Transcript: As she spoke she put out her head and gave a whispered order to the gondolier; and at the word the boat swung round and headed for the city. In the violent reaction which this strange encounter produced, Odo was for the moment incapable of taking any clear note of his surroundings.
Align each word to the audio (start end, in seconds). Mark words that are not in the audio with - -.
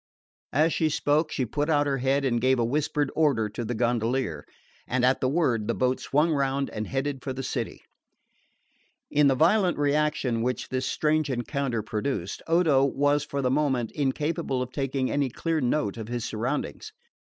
As 0.51 0.73
she 0.73 0.89
spoke 0.89 1.31
she 1.31 1.45
put 1.45 1.69
out 1.69 1.85
her 1.85 1.99
head 1.99 2.25
and 2.25 2.41
gave 2.41 2.57
a 2.57 2.65
whispered 2.65 3.11
order 3.15 3.47
to 3.49 3.63
the 3.63 3.75
gondolier; 3.75 4.45
and 4.87 5.05
at 5.05 5.21
the 5.21 5.29
word 5.29 5.67
the 5.67 5.75
boat 5.75 5.99
swung 5.99 6.31
round 6.31 6.71
and 6.71 6.87
headed 6.87 7.21
for 7.21 7.33
the 7.33 7.43
city. 7.43 7.83
In 9.11 9.27
the 9.27 9.35
violent 9.35 9.77
reaction 9.77 10.41
which 10.41 10.69
this 10.69 10.87
strange 10.87 11.29
encounter 11.29 11.83
produced, 11.83 12.41
Odo 12.47 12.83
was 12.83 13.23
for 13.23 13.43
the 13.43 13.51
moment 13.51 13.91
incapable 13.91 14.59
of 14.63 14.71
taking 14.71 15.11
any 15.11 15.29
clear 15.29 15.61
note 15.61 15.97
of 15.97 16.07
his 16.07 16.25
surroundings. 16.25 16.93